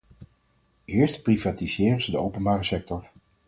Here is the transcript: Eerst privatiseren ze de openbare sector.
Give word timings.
Eerst 0.87 1.23
privatiseren 1.23 2.01
ze 2.01 2.11
de 2.11 2.17
openbare 2.17 2.63
sector. 2.63 3.09